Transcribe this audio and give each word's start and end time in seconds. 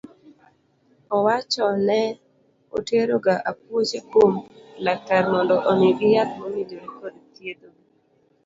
Owacho 1.15 1.65
ne 1.87 2.01
otero 2.77 3.15
ga 3.25 3.35
apuoche 3.51 3.99
kuom 4.11 4.33
laktar 4.85 5.23
mondo 5.33 5.55
omigi 5.71 6.07
yath 6.15 6.33
mowinjore 6.39 6.87
kod 6.99 7.13
thietho 7.33 7.67
gi. 7.75 7.83